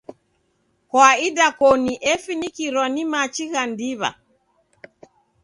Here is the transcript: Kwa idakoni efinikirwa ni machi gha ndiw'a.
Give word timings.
Kwa 0.89 1.07
idakoni 1.27 1.93
efinikirwa 2.13 2.85
ni 2.93 3.03
machi 3.11 3.45
gha 3.51 3.63
ndiw'a. 3.71 4.09